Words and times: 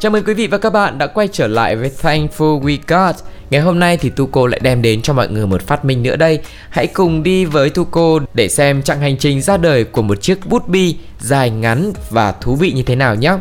Chào 0.00 0.12
mừng 0.12 0.24
quý 0.24 0.34
vị 0.34 0.46
và 0.46 0.58
các 0.58 0.70
bạn 0.70 0.98
đã 0.98 1.06
quay 1.06 1.28
trở 1.32 1.46
lại 1.46 1.76
với 1.76 1.90
Thankful 2.02 2.60
We 2.60 2.78
Got. 2.86 3.16
Ngày 3.50 3.60
hôm 3.60 3.78
nay 3.78 3.96
thì 3.96 4.10
Tuco 4.10 4.46
lại 4.46 4.60
đem 4.62 4.82
đến 4.82 5.02
cho 5.02 5.12
mọi 5.12 5.28
người 5.28 5.46
một 5.46 5.62
phát 5.62 5.84
minh 5.84 6.02
nữa 6.02 6.16
đây. 6.16 6.40
Hãy 6.70 6.86
cùng 6.86 7.22
đi 7.22 7.44
với 7.44 7.70
Tuco 7.70 8.18
để 8.34 8.48
xem 8.48 8.82
chặng 8.82 9.00
hành 9.00 9.18
trình 9.18 9.42
ra 9.42 9.56
đời 9.56 9.84
của 9.84 10.02
một 10.02 10.22
chiếc 10.22 10.46
bút 10.46 10.68
bi 10.68 10.96
dài 11.18 11.50
ngắn 11.50 11.92
và 12.10 12.32
thú 12.32 12.56
vị 12.56 12.72
như 12.72 12.82
thế 12.82 12.96
nào 12.96 13.14
nhé. 13.14 13.32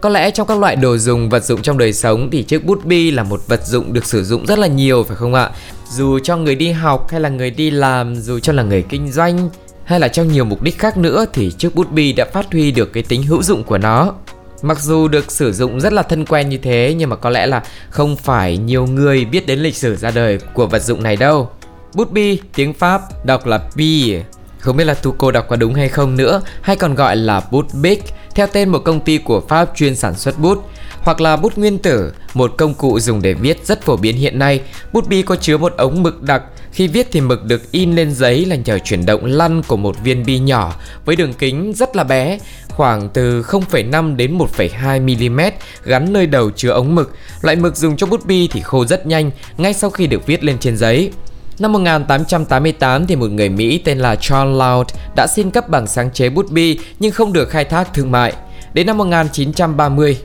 Có 0.00 0.08
lẽ 0.08 0.30
trong 0.30 0.46
các 0.46 0.58
loại 0.58 0.76
đồ 0.76 0.96
dùng 0.96 1.28
vật 1.28 1.44
dụng 1.44 1.62
trong 1.62 1.78
đời 1.78 1.92
sống 1.92 2.28
thì 2.32 2.42
chiếc 2.42 2.64
bút 2.64 2.84
bi 2.84 3.10
là 3.10 3.22
một 3.22 3.40
vật 3.48 3.66
dụng 3.66 3.92
được 3.92 4.04
sử 4.04 4.24
dụng 4.24 4.46
rất 4.46 4.58
là 4.58 4.66
nhiều 4.66 5.04
phải 5.04 5.16
không 5.16 5.34
ạ? 5.34 5.50
Dù 5.90 6.18
cho 6.18 6.36
người 6.36 6.54
đi 6.54 6.72
học 6.72 7.10
hay 7.10 7.20
là 7.20 7.28
người 7.28 7.50
đi 7.50 7.70
làm, 7.70 8.14
dù 8.14 8.38
cho 8.38 8.52
là 8.52 8.62
người 8.62 8.82
kinh 8.88 9.12
doanh 9.12 9.50
hay 9.84 10.00
là 10.00 10.08
trong 10.08 10.28
nhiều 10.28 10.44
mục 10.44 10.62
đích 10.62 10.78
khác 10.78 10.96
nữa 10.96 11.24
thì 11.32 11.50
chiếc 11.50 11.74
bút 11.74 11.90
bi 11.90 12.12
đã 12.12 12.24
phát 12.32 12.52
huy 12.52 12.70
được 12.70 12.92
cái 12.92 13.02
tính 13.02 13.22
hữu 13.22 13.42
dụng 13.42 13.64
của 13.64 13.78
nó. 13.78 14.14
Mặc 14.62 14.80
dù 14.80 15.08
được 15.08 15.32
sử 15.32 15.52
dụng 15.52 15.80
rất 15.80 15.92
là 15.92 16.02
thân 16.02 16.26
quen 16.26 16.48
như 16.48 16.58
thế 16.58 16.94
nhưng 16.98 17.10
mà 17.10 17.16
có 17.16 17.30
lẽ 17.30 17.46
là 17.46 17.62
không 17.90 18.16
phải 18.16 18.56
nhiều 18.56 18.86
người 18.86 19.24
biết 19.24 19.46
đến 19.46 19.58
lịch 19.58 19.76
sử 19.76 19.96
ra 19.96 20.10
đời 20.10 20.38
của 20.54 20.66
vật 20.66 20.82
dụng 20.82 21.02
này 21.02 21.16
đâu. 21.16 21.50
Bút 21.94 22.12
bi 22.12 22.38
tiếng 22.54 22.74
Pháp 22.74 23.26
đọc 23.26 23.46
là 23.46 23.60
bi. 23.76 24.16
Không 24.58 24.76
biết 24.76 24.84
là 24.84 24.94
Tuco 24.94 25.30
đọc 25.30 25.46
có 25.48 25.56
đúng 25.56 25.74
hay 25.74 25.88
không 25.88 26.16
nữa, 26.16 26.40
hay 26.62 26.76
còn 26.76 26.94
gọi 26.94 27.16
là 27.16 27.42
bút 27.50 27.66
Bic, 27.74 28.04
theo 28.34 28.46
tên 28.46 28.68
một 28.68 28.78
công 28.78 29.00
ty 29.00 29.18
của 29.18 29.40
Pháp 29.40 29.70
chuyên 29.74 29.96
sản 29.96 30.14
xuất 30.14 30.38
bút, 30.38 30.70
hoặc 31.00 31.20
là 31.20 31.36
bút 31.36 31.58
nguyên 31.58 31.78
tử, 31.78 32.12
một 32.34 32.54
công 32.58 32.74
cụ 32.74 33.00
dùng 33.00 33.22
để 33.22 33.34
viết 33.34 33.66
rất 33.66 33.82
phổ 33.82 33.96
biến 33.96 34.16
hiện 34.16 34.38
nay. 34.38 34.60
Bút 34.92 35.08
bi 35.08 35.22
có 35.22 35.36
chứa 35.36 35.56
một 35.56 35.72
ống 35.76 36.02
mực 36.02 36.22
đặc, 36.22 36.42
khi 36.74 36.86
viết 36.86 37.08
thì 37.12 37.20
mực 37.20 37.44
được 37.44 37.72
in 37.72 37.94
lên 37.94 38.14
giấy 38.14 38.44
là 38.44 38.56
nhờ 38.56 38.78
chuyển 38.78 39.06
động 39.06 39.24
lăn 39.24 39.62
của 39.62 39.76
một 39.76 39.96
viên 40.04 40.26
bi 40.26 40.38
nhỏ 40.38 40.74
với 41.04 41.16
đường 41.16 41.32
kính 41.32 41.72
rất 41.72 41.96
là 41.96 42.04
bé, 42.04 42.38
khoảng 42.68 43.08
từ 43.08 43.42
0,5 43.42 44.16
đến 44.16 44.38
1,2 44.38 45.28
mm 45.28 45.40
gắn 45.84 46.12
nơi 46.12 46.26
đầu 46.26 46.50
chứa 46.50 46.70
ống 46.70 46.94
mực. 46.94 47.14
Loại 47.42 47.56
mực 47.56 47.76
dùng 47.76 47.96
cho 47.96 48.06
bút 48.06 48.26
bi 48.26 48.48
thì 48.52 48.60
khô 48.60 48.84
rất 48.86 49.06
nhanh 49.06 49.30
ngay 49.58 49.74
sau 49.74 49.90
khi 49.90 50.06
được 50.06 50.26
viết 50.26 50.44
lên 50.44 50.58
trên 50.58 50.76
giấy. 50.76 51.10
Năm 51.58 51.72
1888 51.72 53.06
thì 53.06 53.16
một 53.16 53.30
người 53.30 53.48
Mỹ 53.48 53.78
tên 53.78 53.98
là 53.98 54.14
John 54.14 54.44
Loud 54.52 54.86
đã 55.16 55.26
xin 55.26 55.50
cấp 55.50 55.68
bằng 55.68 55.86
sáng 55.86 56.10
chế 56.12 56.28
bút 56.28 56.50
bi 56.50 56.78
nhưng 56.98 57.12
không 57.12 57.32
được 57.32 57.50
khai 57.50 57.64
thác 57.64 57.94
thương 57.94 58.10
mại. 58.10 58.32
Đến 58.72 58.86
năm 58.86 58.98
1930, 58.98 60.18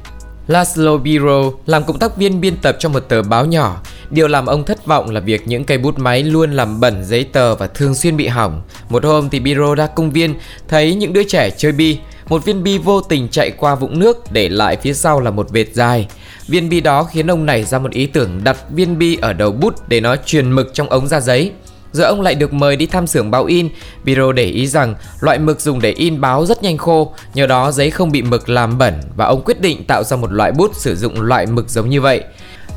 Laszlo 0.49 0.97
Biro 0.97 1.51
làm 1.65 1.83
cộng 1.83 1.99
tác 1.99 2.17
viên 2.17 2.41
biên 2.41 2.57
tập 2.57 2.75
cho 2.79 2.89
một 2.89 2.99
tờ 2.99 3.23
báo 3.23 3.45
nhỏ. 3.45 3.81
Điều 4.11 4.27
làm 4.27 4.45
ông 4.45 4.65
thất 4.65 4.85
vọng 4.85 5.09
là 5.09 5.19
việc 5.19 5.47
những 5.47 5.63
cây 5.63 5.77
bút 5.77 5.99
máy 5.99 6.23
luôn 6.23 6.51
làm 6.51 6.79
bẩn 6.79 7.05
giấy 7.05 7.23
tờ 7.23 7.55
và 7.55 7.67
thường 7.67 7.95
xuyên 7.95 8.17
bị 8.17 8.27
hỏng. 8.27 8.61
Một 8.89 9.05
hôm 9.05 9.29
thì 9.29 9.39
Biro 9.39 9.75
ra 9.75 9.87
công 9.87 10.11
viên 10.11 10.35
thấy 10.67 10.95
những 10.95 11.13
đứa 11.13 11.23
trẻ 11.23 11.49
chơi 11.49 11.71
bi. 11.71 11.97
Một 12.27 12.45
viên 12.45 12.63
bi 12.63 12.77
vô 12.77 13.01
tình 13.01 13.27
chạy 13.29 13.51
qua 13.51 13.75
vũng 13.75 13.99
nước 13.99 14.31
để 14.31 14.49
lại 14.49 14.77
phía 14.81 14.93
sau 14.93 15.19
là 15.19 15.31
một 15.31 15.49
vệt 15.51 15.67
dài. 15.73 16.07
Viên 16.47 16.69
bi 16.69 16.81
đó 16.81 17.03
khiến 17.03 17.31
ông 17.31 17.45
nảy 17.45 17.63
ra 17.63 17.79
một 17.79 17.91
ý 17.91 18.05
tưởng 18.05 18.43
đặt 18.43 18.57
viên 18.69 18.99
bi 18.99 19.17
ở 19.21 19.33
đầu 19.33 19.51
bút 19.51 19.89
để 19.89 20.01
nó 20.01 20.15
truyền 20.25 20.51
mực 20.51 20.73
trong 20.73 20.89
ống 20.89 21.07
ra 21.07 21.19
giấy. 21.19 21.51
Giờ 21.91 22.03
ông 22.03 22.21
lại 22.21 22.35
được 22.35 22.53
mời 22.53 22.75
đi 22.75 22.85
thăm 22.85 23.07
xưởng 23.07 23.31
báo 23.31 23.45
in. 23.45 23.69
Biro 24.03 24.31
để 24.31 24.45
ý 24.45 24.67
rằng 24.67 24.95
loại 25.19 25.39
mực 25.39 25.61
dùng 25.61 25.81
để 25.81 25.91
in 25.91 26.21
báo 26.21 26.45
rất 26.45 26.63
nhanh 26.63 26.77
khô, 26.77 27.13
nhờ 27.33 27.47
đó 27.47 27.71
giấy 27.71 27.89
không 27.89 28.11
bị 28.11 28.21
mực 28.21 28.49
làm 28.49 28.77
bẩn 28.77 28.93
và 29.15 29.25
ông 29.25 29.41
quyết 29.45 29.61
định 29.61 29.83
tạo 29.83 30.03
ra 30.03 30.17
một 30.17 30.31
loại 30.31 30.51
bút 30.51 30.75
sử 30.75 30.95
dụng 30.95 31.21
loại 31.21 31.45
mực 31.45 31.69
giống 31.69 31.89
như 31.89 32.01
vậy. 32.01 32.23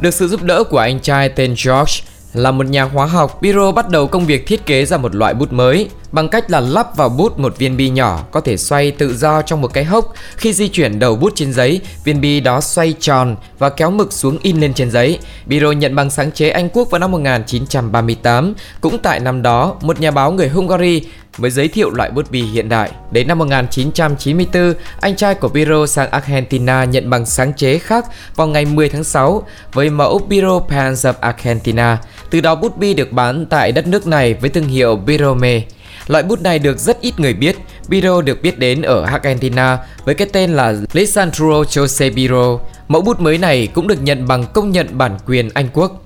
Được 0.02 0.14
sự 0.14 0.28
giúp 0.28 0.42
đỡ 0.42 0.64
của 0.64 0.78
anh 0.78 1.00
trai 1.00 1.28
tên 1.28 1.54
George, 1.64 2.04
là 2.34 2.50
một 2.50 2.66
nhà 2.66 2.82
hóa 2.82 3.06
học, 3.06 3.42
Biro 3.42 3.72
bắt 3.72 3.88
đầu 3.88 4.06
công 4.06 4.26
việc 4.26 4.46
thiết 4.46 4.66
kế 4.66 4.84
ra 4.84 4.96
một 4.96 5.14
loại 5.14 5.34
bút 5.34 5.52
mới 5.52 5.88
bằng 6.12 6.28
cách 6.28 6.50
là 6.50 6.60
lắp 6.60 6.96
vào 6.96 7.08
bút 7.08 7.38
một 7.38 7.58
viên 7.58 7.76
bi 7.76 7.90
nhỏ 7.90 8.24
có 8.30 8.40
thể 8.40 8.56
xoay 8.56 8.90
tự 8.90 9.16
do 9.16 9.42
trong 9.42 9.60
một 9.60 9.74
cái 9.74 9.84
hốc. 9.84 10.12
Khi 10.36 10.52
di 10.52 10.68
chuyển 10.68 10.98
đầu 10.98 11.16
bút 11.16 11.32
trên 11.34 11.52
giấy, 11.52 11.80
viên 12.04 12.20
bi 12.20 12.40
đó 12.40 12.60
xoay 12.60 12.94
tròn 13.00 13.36
và 13.58 13.68
kéo 13.70 13.90
mực 13.90 14.12
xuống 14.12 14.38
in 14.42 14.60
lên 14.60 14.74
trên 14.74 14.90
giấy. 14.90 15.18
Biro 15.46 15.72
nhận 15.72 15.94
bằng 15.94 16.10
sáng 16.10 16.32
chế 16.32 16.50
Anh 16.50 16.68
Quốc 16.68 16.90
vào 16.90 16.98
năm 16.98 17.10
1938. 17.12 18.54
Cũng 18.80 18.98
tại 18.98 19.20
năm 19.20 19.42
đó, 19.42 19.74
một 19.80 20.00
nhà 20.00 20.10
báo 20.10 20.32
người 20.32 20.48
Hungary 20.48 21.02
mới 21.38 21.50
giới 21.50 21.68
thiệu 21.68 21.90
loại 21.90 22.10
bút 22.10 22.30
bi 22.30 22.42
hiện 22.42 22.68
đại. 22.68 22.90
Đến 23.10 23.28
năm 23.28 23.38
1994, 23.38 24.74
anh 25.00 25.16
trai 25.16 25.34
của 25.34 25.48
Biro 25.48 25.86
sang 25.86 26.10
Argentina 26.10 26.84
nhận 26.84 27.10
bằng 27.10 27.26
sáng 27.26 27.52
chế 27.52 27.78
khác 27.78 28.06
vào 28.36 28.46
ngày 28.46 28.64
10 28.64 28.88
tháng 28.88 29.04
6 29.04 29.46
với 29.72 29.90
mẫu 29.90 30.18
Biro 30.28 30.58
Pants 30.58 31.06
of 31.06 31.12
Argentina. 31.20 31.98
Từ 32.30 32.40
đó 32.40 32.54
bút 32.54 32.76
bi 32.78 32.94
được 32.94 33.12
bán 33.12 33.46
tại 33.46 33.72
đất 33.72 33.86
nước 33.86 34.06
này 34.06 34.34
với 34.34 34.50
thương 34.50 34.68
hiệu 34.68 34.96
Birome. 34.96 35.62
Loại 36.06 36.22
bút 36.22 36.40
này 36.40 36.58
được 36.58 36.78
rất 36.78 37.00
ít 37.00 37.20
người 37.20 37.34
biết. 37.34 37.56
Biro 37.88 38.22
được 38.22 38.42
biết 38.42 38.58
đến 38.58 38.82
ở 38.82 39.02
Argentina 39.04 39.78
với 40.04 40.14
cái 40.14 40.28
tên 40.32 40.50
là 40.52 40.74
Lisandro 40.92 41.62
Jose 41.62 42.14
Biro. 42.14 42.58
Mẫu 42.88 43.02
bút 43.02 43.20
mới 43.20 43.38
này 43.38 43.68
cũng 43.74 43.88
được 43.88 44.02
nhận 44.02 44.26
bằng 44.26 44.44
công 44.52 44.70
nhận 44.70 44.98
bản 44.98 45.18
quyền 45.26 45.50
Anh 45.54 45.68
Quốc. 45.72 46.02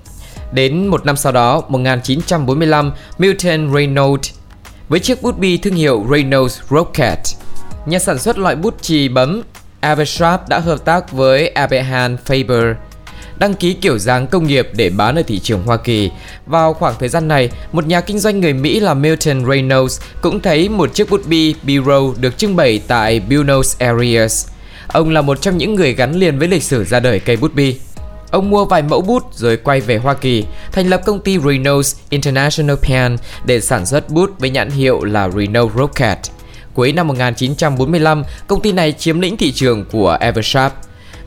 Đến 0.51 0.87
một 0.87 1.05
năm 1.05 1.17
sau 1.17 1.31
đó, 1.31 1.63
1945, 1.69 2.91
Milton 3.17 3.73
Reynolds 3.73 4.31
với 4.89 4.99
chiếc 4.99 5.21
bút 5.21 5.37
bi 5.39 5.57
thương 5.57 5.75
hiệu 5.75 6.05
Reynolds 6.11 6.59
Rocket. 6.69 7.19
Nhà 7.85 7.99
sản 7.99 8.19
xuất 8.19 8.37
loại 8.37 8.55
bút 8.55 8.81
chì 8.81 9.09
bấm 9.09 9.41
Eversharp 9.81 10.41
đã 10.49 10.59
hợp 10.59 10.85
tác 10.85 11.11
với 11.11 11.47
Abraham 11.47 12.17
Faber 12.25 12.73
đăng 13.39 13.53
ký 13.53 13.73
kiểu 13.73 13.97
dáng 13.97 14.27
công 14.27 14.47
nghiệp 14.47 14.69
để 14.73 14.89
bán 14.89 15.15
ở 15.15 15.21
thị 15.21 15.39
trường 15.39 15.63
Hoa 15.63 15.77
Kỳ. 15.77 16.11
Vào 16.45 16.73
khoảng 16.73 16.95
thời 16.99 17.09
gian 17.09 17.27
này, 17.27 17.49
một 17.71 17.87
nhà 17.87 18.01
kinh 18.01 18.19
doanh 18.19 18.39
người 18.39 18.53
Mỹ 18.53 18.79
là 18.79 18.93
Milton 18.93 19.45
Reynolds 19.49 20.01
cũng 20.21 20.39
thấy 20.39 20.69
một 20.69 20.93
chiếc 20.93 21.09
bút 21.09 21.27
bi 21.27 21.55
Biro 21.63 22.01
được 22.19 22.37
trưng 22.37 22.55
bày 22.55 22.81
tại 22.87 23.19
Buenos 23.19 23.77
Aires. 23.79 24.47
Ông 24.87 25.09
là 25.09 25.21
một 25.21 25.41
trong 25.41 25.57
những 25.57 25.75
người 25.75 25.93
gắn 25.93 26.15
liền 26.15 26.39
với 26.39 26.47
lịch 26.47 26.63
sử 26.63 26.83
ra 26.83 26.99
đời 26.99 27.19
cây 27.19 27.37
bút 27.37 27.53
bi. 27.53 27.75
Ông 28.31 28.49
mua 28.49 28.65
vài 28.65 28.81
mẫu 28.81 29.01
bút 29.01 29.23
rồi 29.33 29.57
quay 29.57 29.81
về 29.81 29.97
Hoa 29.97 30.13
Kỳ, 30.13 30.45
thành 30.71 30.87
lập 30.87 31.01
công 31.05 31.19
ty 31.19 31.39
Reynolds 31.39 31.95
International 32.09 32.75
Pen 32.75 33.17
để 33.45 33.61
sản 33.61 33.85
xuất 33.85 34.09
bút 34.09 34.39
với 34.39 34.49
nhãn 34.49 34.69
hiệu 34.69 35.03
là 35.03 35.29
Reynolds 35.29 35.75
Rocket. 35.75 36.17
Cuối 36.73 36.93
năm 36.93 37.07
1945, 37.07 38.23
công 38.47 38.61
ty 38.61 38.71
này 38.71 38.91
chiếm 38.91 39.19
lĩnh 39.19 39.37
thị 39.37 39.51
trường 39.51 39.85
của 39.85 40.17
Eversharp. 40.19 40.73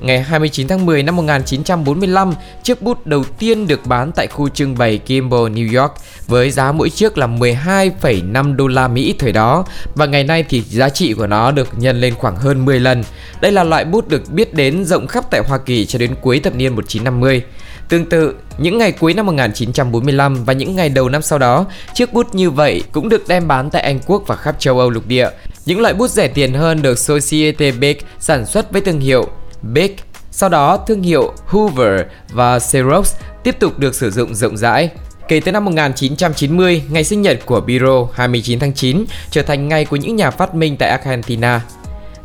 Ngày 0.00 0.22
29 0.22 0.68
tháng 0.68 0.86
10 0.86 1.02
năm 1.02 1.16
1945, 1.16 2.32
chiếc 2.62 2.82
bút 2.82 3.06
đầu 3.06 3.24
tiên 3.38 3.66
được 3.66 3.86
bán 3.86 4.12
tại 4.12 4.26
khu 4.26 4.48
trưng 4.48 4.78
bày 4.78 4.98
Kimball, 4.98 5.44
New 5.44 5.80
York 5.80 5.92
với 6.26 6.50
giá 6.50 6.72
mỗi 6.72 6.90
chiếc 6.90 7.18
là 7.18 7.26
12,5 7.26 8.56
đô 8.56 8.66
la 8.66 8.88
Mỹ 8.88 9.14
thời 9.18 9.32
đó 9.32 9.64
và 9.94 10.06
ngày 10.06 10.24
nay 10.24 10.44
thì 10.48 10.62
giá 10.62 10.88
trị 10.88 11.12
của 11.12 11.26
nó 11.26 11.50
được 11.50 11.68
nhân 11.76 12.00
lên 12.00 12.14
khoảng 12.14 12.36
hơn 12.36 12.64
10 12.64 12.80
lần. 12.80 13.04
Đây 13.40 13.52
là 13.52 13.64
loại 13.64 13.84
bút 13.84 14.08
được 14.08 14.30
biết 14.32 14.54
đến 14.54 14.84
rộng 14.84 15.06
khắp 15.06 15.24
tại 15.30 15.42
Hoa 15.48 15.58
Kỳ 15.58 15.86
cho 15.86 15.98
đến 15.98 16.14
cuối 16.20 16.40
thập 16.40 16.54
niên 16.54 16.76
1950. 16.76 17.42
Tương 17.88 18.06
tự, 18.06 18.34
những 18.58 18.78
ngày 18.78 18.92
cuối 18.92 19.14
năm 19.14 19.26
1945 19.26 20.44
và 20.44 20.52
những 20.52 20.76
ngày 20.76 20.88
đầu 20.88 21.08
năm 21.08 21.22
sau 21.22 21.38
đó, 21.38 21.66
chiếc 21.94 22.12
bút 22.12 22.34
như 22.34 22.50
vậy 22.50 22.82
cũng 22.92 23.08
được 23.08 23.28
đem 23.28 23.48
bán 23.48 23.70
tại 23.70 23.82
Anh 23.82 24.00
Quốc 24.06 24.22
và 24.26 24.36
khắp 24.36 24.56
châu 24.58 24.78
Âu 24.78 24.90
lục 24.90 25.06
địa. 25.06 25.28
Những 25.66 25.80
loại 25.80 25.94
bút 25.94 26.10
rẻ 26.10 26.28
tiền 26.28 26.54
hơn 26.54 26.82
được 26.82 26.98
Societe 26.98 27.70
Bic 27.70 28.06
sản 28.18 28.46
xuất 28.46 28.72
với 28.72 28.80
thương 28.80 29.00
hiệu 29.00 29.28
Bic. 29.62 29.96
Sau 30.30 30.48
đó, 30.48 30.76
thương 30.76 31.02
hiệu 31.02 31.32
Hoover 31.46 32.00
và 32.32 32.58
Xerox 32.58 33.14
tiếp 33.44 33.56
tục 33.58 33.78
được 33.78 33.94
sử 33.94 34.10
dụng 34.10 34.34
rộng 34.34 34.56
rãi. 34.56 34.90
Kể 35.28 35.40
từ 35.40 35.52
năm 35.52 35.64
1990, 35.64 36.82
ngày 36.90 37.04
sinh 37.04 37.22
nhật 37.22 37.46
của 37.46 37.60
Biro 37.60 38.08
29 38.14 38.58
tháng 38.58 38.74
9 38.74 39.04
trở 39.30 39.42
thành 39.42 39.68
ngày 39.68 39.84
của 39.84 39.96
những 39.96 40.16
nhà 40.16 40.30
phát 40.30 40.54
minh 40.54 40.76
tại 40.76 40.90
Argentina. 40.90 41.60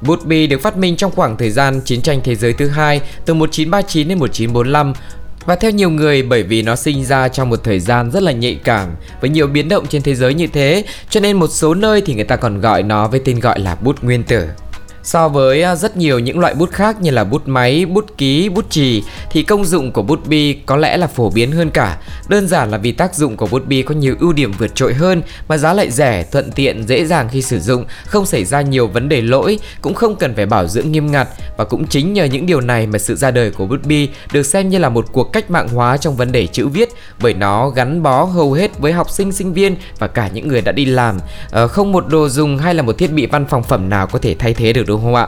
Bút 0.02 0.26
bi 0.26 0.48
được 0.48 0.62
phát 0.62 0.78
minh 0.78 0.96
trong 0.96 1.12
khoảng 1.12 1.38
thời 1.38 1.50
gian 1.50 1.82
chiến 1.82 2.02
tranh 2.02 2.20
thế 2.24 2.36
giới 2.36 2.54
thứ 2.54 2.68
hai 2.68 3.02
từ 3.26 3.34
1939 3.34 4.08
đến 4.08 4.20
1945 4.20 4.94
và 5.46 5.56
theo 5.56 5.72
nhiều 5.72 5.90
người 5.90 6.24
bởi 6.24 6.44
vì 6.44 6.62
nó 6.62 6.76
sinh 6.76 7.06
ra 7.06 7.28
trong 7.28 7.50
một 7.50 7.64
thời 7.64 7.80
gian 7.80 8.12
rất 8.12 8.24
là 8.24 8.32
nhạy 8.32 8.60
cảm 8.64 8.90
với 9.22 9.30
nhiều 9.30 9.48
biến 9.48 9.70
động 9.70 9.88
trên 9.88 10.02
thế 10.02 10.16
giới 10.16 10.34
như 10.34 10.48
thế 10.48 10.84
cho 11.10 11.20
nên 11.20 11.38
một 11.38 11.48
số 11.48 11.74
nơi 11.74 12.02
thì 12.02 12.14
người 12.14 12.24
ta 12.24 12.36
còn 12.36 12.62
gọi 12.62 12.84
nó 12.84 13.08
với 13.08 13.22
tên 13.26 13.40
gọi 13.40 13.60
là 13.60 13.76
bút 13.76 14.04
nguyên 14.04 14.24
tử. 14.24 14.48
So 15.06 15.30
với 15.30 15.64
à, 15.64 15.76
rất 15.76 15.98
nhiều 15.98 16.20
những 16.20 16.40
loại 16.40 16.54
bút 16.54 16.72
khác 16.72 17.02
như 17.02 17.12
là 17.12 17.24
bút 17.24 17.48
máy, 17.48 17.86
bút 17.86 18.18
ký, 18.18 18.50
bút 18.50 18.70
chì 18.70 19.04
thì 19.32 19.44
công 19.44 19.66
dụng 19.66 19.92
của 19.92 20.02
bút 20.02 20.28
bi 20.28 20.54
có 20.66 20.76
lẽ 20.76 20.98
là 20.98 21.08
phổ 21.08 21.30
biến 21.30 21.52
hơn 21.52 21.70
cả. 21.70 21.98
Đơn 22.28 22.48
giản 22.48 22.72
là 22.72 22.78
vì 22.78 22.92
tác 22.92 23.16
dụng 23.16 23.38
của 23.38 23.48
bút 23.48 23.68
bi 23.68 23.82
có 23.82 23.96
nhiều 23.96 24.16
ưu 24.20 24.34
điểm 24.34 24.52
vượt 24.60 24.76
trội 24.76 24.94
hơn 24.94 25.22
mà 25.48 25.58
giá 25.58 25.74
lại 25.74 25.92
rẻ, 25.92 26.24
thuận 26.32 26.52
tiện, 26.52 26.88
dễ 26.88 27.06
dàng 27.06 27.30
khi 27.32 27.42
sử 27.42 27.60
dụng, 27.60 27.86
không 28.06 28.26
xảy 28.26 28.46
ra 28.46 28.62
nhiều 28.62 28.88
vấn 28.88 29.10
đề 29.10 29.22
lỗi, 29.22 29.60
cũng 29.82 29.94
không 29.94 30.16
cần 30.16 30.36
phải 30.36 30.46
bảo 30.46 30.68
dưỡng 30.68 30.92
nghiêm 30.92 31.12
ngặt 31.12 31.28
và 31.58 31.66
cũng 31.66 31.88
chính 31.88 32.14
nhờ 32.14 32.24
những 32.24 32.46
điều 32.46 32.62
này 32.62 32.88
mà 32.88 33.00
sự 33.00 33.16
ra 33.16 33.32
đời 33.32 33.52
của 33.52 33.66
bút 33.66 33.84
bi 33.86 34.10
được 34.34 34.44
xem 34.44 34.70
như 34.70 34.78
là 34.78 34.90
một 34.90 35.06
cuộc 35.12 35.34
cách 35.34 35.52
mạng 35.52 35.68
hóa 35.68 35.98
trong 35.98 36.16
vấn 36.16 36.32
đề 36.32 36.48
chữ 36.48 36.68
viết 36.68 36.90
bởi 37.22 37.34
nó 37.34 37.70
gắn 37.70 38.04
bó 38.04 38.24
hầu 38.24 38.54
hết 38.54 38.80
với 38.80 38.92
học 38.92 39.10
sinh 39.10 39.32
sinh 39.32 39.54
viên 39.54 39.76
và 40.00 40.08
cả 40.08 40.30
những 40.34 40.48
người 40.48 40.62
đã 40.62 40.72
đi 40.72 40.86
làm. 40.86 41.18
À, 41.52 41.68
không 41.68 41.92
một 41.92 42.08
đồ 42.08 42.30
dùng 42.30 42.58
hay 42.58 42.74
là 42.74 42.82
một 42.82 42.98
thiết 42.98 43.12
bị 43.12 43.26
văn 43.26 43.46
phòng 43.46 43.64
phẩm 43.64 43.90
nào 43.90 44.08
có 44.08 44.20
thể 44.20 44.36
thay 44.40 44.54
thế 44.54 44.74
được 44.74 44.84
đúng 44.88 44.95
không 45.02 45.16
ạ? 45.16 45.28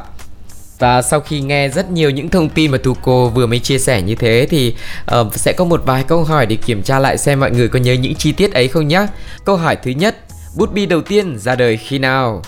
Và 0.79 1.01
sau 1.01 1.19
khi 1.19 1.41
nghe 1.41 1.69
rất 1.69 1.91
nhiều 1.91 2.09
những 2.09 2.29
thông 2.29 2.49
tin 2.49 2.71
mà 2.71 2.77
Tuco 2.77 3.25
vừa 3.25 3.45
mới 3.45 3.59
chia 3.59 3.77
sẻ 3.79 4.01
như 4.01 4.15
thế 4.15 4.47
thì 4.49 4.75
uh, 5.19 5.35
sẽ 5.35 5.53
có 5.53 5.65
một 5.65 5.81
vài 5.85 6.03
câu 6.03 6.23
hỏi 6.23 6.45
để 6.45 6.55
kiểm 6.55 6.83
tra 6.83 6.99
lại 6.99 7.17
xem 7.17 7.39
mọi 7.39 7.51
người 7.51 7.67
có 7.67 7.79
nhớ 7.79 7.93
những 7.93 8.15
chi 8.15 8.31
tiết 8.31 8.53
ấy 8.53 8.67
không 8.67 8.87
nhé. 8.87 9.07
Câu 9.45 9.55
hỏi 9.55 9.75
thứ 9.75 9.91
nhất, 9.91 10.15
bút 10.57 10.73
bi 10.73 10.85
đầu 10.85 11.01
tiên 11.01 11.37
ra 11.39 11.55
đời 11.55 11.77
khi 11.77 11.99
nào? 11.99 12.41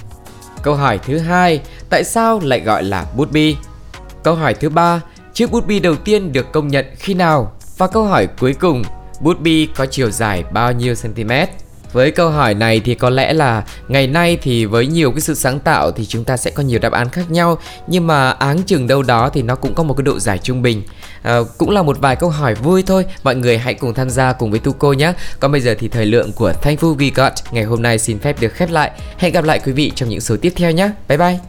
Câu 0.64 0.76
hỏi 0.76 1.00
thứ 1.06 1.18
hai, 1.18 1.62
tại 1.90 2.04
sao 2.04 2.40
lại 2.44 2.60
gọi 2.60 2.84
là 2.84 3.06
bút 3.16 3.32
bi? 3.32 3.56
Câu 4.24 4.36
hỏi 4.36 4.54
thứ 4.54 4.70
ba, 4.70 5.02
chiếc 5.34 5.52
bút 5.52 5.68
bi 5.68 5.80
đầu 5.80 5.96
tiên 5.96 6.34
được 6.34 6.52
công 6.52 6.68
nhận 6.68 6.86
khi 6.98 7.14
nào? 7.14 7.52
Và 7.78 7.88
câu 7.88 8.04
hỏi 8.04 8.28
cuối 8.40 8.54
cùng, 8.54 8.84
bút 9.20 9.40
bi 9.40 9.68
có 9.76 9.86
chiều 9.86 10.12
dài 10.12 10.44
bao 10.52 10.72
nhiêu 10.72 10.96
cm? 11.04 11.32
Với 11.94 12.12
câu 12.12 12.30
hỏi 12.30 12.54
này 12.54 12.82
thì 12.86 12.96
có 12.96 13.10
lẽ 13.10 13.34
là 13.34 13.64
ngày 13.88 14.08
nay 14.08 14.38
thì 14.42 14.66
với 14.66 14.88
nhiều 14.88 15.12
cái 15.12 15.22
sự 15.22 15.34
sáng 15.34 15.60
tạo 15.60 15.92
thì 15.92 16.06
chúng 16.06 16.24
ta 16.24 16.38
sẽ 16.38 16.52
có 16.52 16.64
nhiều 16.64 16.80
đáp 16.80 16.92
án 16.92 17.10
khác 17.10 17.32
nhau 17.32 17.58
nhưng 17.88 18.08
mà 18.08 18.32
áng 18.32 18.64
chừng 18.64 18.88
đâu 18.88 19.04
đó 19.04 19.30
thì 19.34 19.42
nó 19.42 19.56
cũng 19.56 19.74
có 19.76 19.84
một 19.84 19.94
cái 19.94 20.04
độ 20.04 20.20
giải 20.20 20.38
trung 20.38 20.62
bình. 20.62 20.84
À, 21.24 21.40
cũng 21.58 21.70
là 21.70 21.82
một 21.84 21.98
vài 22.00 22.16
câu 22.16 22.30
hỏi 22.30 22.56
vui 22.56 22.84
thôi, 22.84 23.06
mọi 23.24 23.36
người 23.36 23.58
hãy 23.58 23.74
cùng 23.74 23.94
tham 23.94 24.10
gia 24.10 24.34
cùng 24.34 24.52
với 24.52 24.60
Tuco 24.60 24.94
nhé. 24.94 25.14
Còn 25.40 25.52
bây 25.52 25.62
giờ 25.62 25.76
thì 25.80 25.88
thời 25.88 26.06
lượng 26.06 26.32
của 26.32 26.54
Thankful 26.64 26.98
We 26.98 27.12
Got 27.16 27.34
ngày 27.52 27.64
hôm 27.64 27.82
nay 27.82 28.00
xin 28.00 28.20
phép 28.20 28.42
được 28.42 28.54
khép 28.54 28.72
lại. 28.72 28.92
Hẹn 29.18 29.34
gặp 29.34 29.44
lại 29.44 29.60
quý 29.66 29.72
vị 29.72 29.92
trong 29.96 30.10
những 30.10 30.22
số 30.22 30.36
tiếp 30.42 30.54
theo 30.56 30.72
nhé. 30.72 30.92
Bye 31.08 31.18
bye. 31.18 31.40